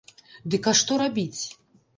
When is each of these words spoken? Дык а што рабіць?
Дык 0.55 0.65
а 0.71 0.73
што 0.81 0.99
рабіць? 1.05 1.41